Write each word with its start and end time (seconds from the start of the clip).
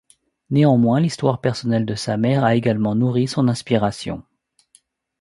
Néanmoins, 0.49 0.99
l'histoire 0.99 1.41
personnelle 1.41 1.85
de 1.85 1.93
sa 1.93 2.17
mère 2.17 2.43
a 2.43 2.55
également 2.55 2.95
nourri 2.95 3.27
son 3.27 3.47
inspiration. 3.47 4.23